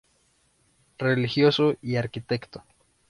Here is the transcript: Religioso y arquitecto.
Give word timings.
Religioso 0.97 1.75
y 1.83 1.95
arquitecto. 1.97 2.63